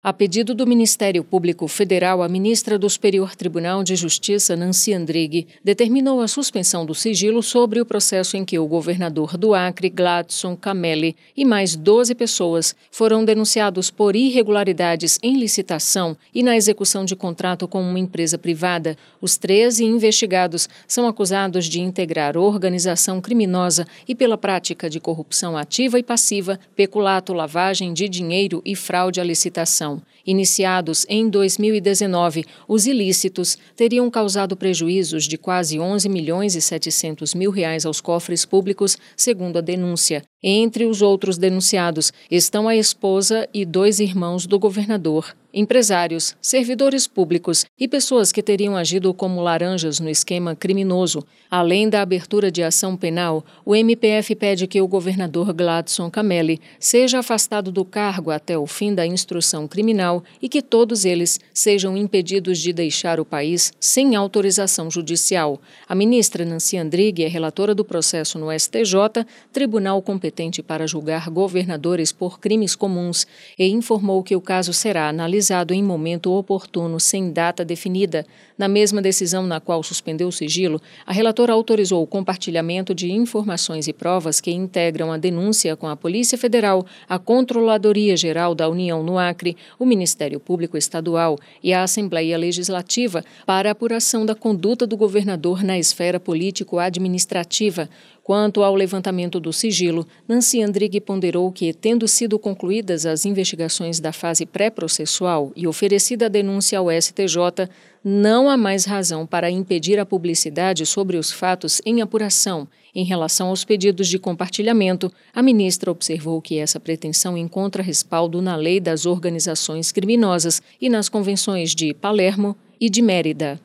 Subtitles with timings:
[0.00, 5.48] A pedido do Ministério Público Federal, a ministra do Superior Tribunal de Justiça, Nancy Andrighi,
[5.64, 10.56] determinou a suspensão do sigilo sobre o processo em que o governador do Acre, Gladson
[10.56, 17.16] Camelli, e mais 12 pessoas foram denunciados por irregularidades em licitação e na execução de
[17.16, 18.96] contrato com uma empresa privada.
[19.20, 25.98] Os 13 investigados são acusados de integrar organização criminosa e pela prática de corrupção ativa
[25.98, 29.87] e passiva, peculato, lavagem de dinheiro e fraude à licitação.
[30.26, 37.50] Iniciados em 2019, os ilícitos teriam causado prejuízos de quase 11 milhões e 700 mil
[37.50, 40.22] reais aos cofres públicos, segundo a denúncia.
[40.42, 47.64] Entre os outros denunciados estão a esposa e dois irmãos do governador, empresários, servidores públicos
[47.78, 51.24] e pessoas que teriam agido como laranjas no esquema criminoso.
[51.50, 57.20] Além da abertura de ação penal, o MPF pede que o governador Gladson Camelli seja
[57.20, 62.58] afastado do cargo até o fim da instrução criminal e que todos eles sejam impedidos
[62.58, 65.58] de deixar o país sem autorização judicial.
[65.88, 72.12] A ministra Nancy Andrighi é relatora do processo no STJ, Tribunal Competente para julgar governadores
[72.12, 73.26] por crimes comuns
[73.58, 75.37] e informou que o caso será analisado
[75.72, 78.26] em momento oportuno, sem data definida.
[78.56, 83.86] Na mesma decisão na qual suspendeu o sigilo, a relatora autorizou o compartilhamento de informações
[83.86, 89.02] e provas que integram a denúncia com a Polícia Federal, a Controladoria Geral da União
[89.02, 94.96] no Acre, o Ministério Público Estadual e a Assembleia Legislativa para apuração da conduta do
[94.96, 97.88] governador na esfera político-administrativa.
[98.28, 104.12] Quanto ao levantamento do sigilo, Nancy Andrighi ponderou que, tendo sido concluídas as investigações da
[104.12, 107.70] fase pré-processual e oferecida a denúncia ao STJ,
[108.04, 112.68] não há mais razão para impedir a publicidade sobre os fatos em apuração.
[112.94, 118.56] Em relação aos pedidos de compartilhamento, a ministra observou que essa pretensão encontra respaldo na
[118.56, 123.58] lei das organizações criminosas e nas convenções de Palermo e de Mérida.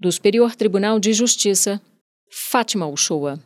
[0.00, 1.80] Do Superior Tribunal de Justiça,
[2.28, 3.38] Fátima Uchoa.